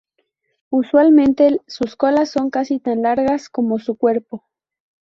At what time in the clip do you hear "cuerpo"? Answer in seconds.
3.97-4.47